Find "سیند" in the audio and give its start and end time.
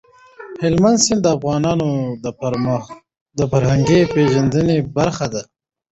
1.05-1.21